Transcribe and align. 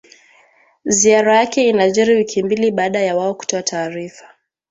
Ziara 0.85 1.37
yake 1.37 1.69
inajiri 1.69 2.15
wiki 2.15 2.43
mbili 2.43 2.71
baada 2.71 2.99
ya 3.01 3.15
wao 3.17 3.33
kutoa 3.35 3.63
taarifa 3.63 4.25